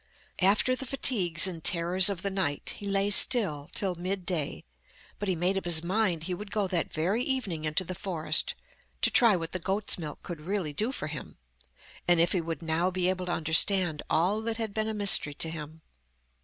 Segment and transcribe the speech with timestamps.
[0.41, 4.65] After the fatigues and terrors of the night, he lay still till mid day,
[5.19, 8.55] but he made up his mind he would go that very evening into the forest
[9.03, 11.37] to try what the goats' milk could really do for him,
[12.07, 15.35] and if he would now be able to understand all that had been a mystery
[15.35, 15.83] to him.